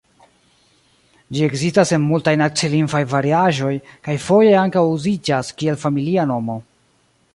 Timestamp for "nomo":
6.33-6.57